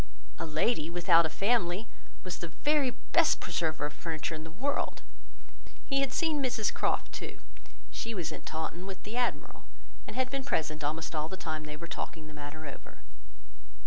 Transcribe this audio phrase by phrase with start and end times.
[0.39, 1.87] A lady, without a family,
[2.23, 5.03] was the very best preserver of furniture in the world.
[5.85, 7.37] He had seen Mrs Croft, too;
[7.91, 9.65] she was at Taunton with the admiral,
[10.07, 13.03] and had been present almost all the time they were talking the matter over.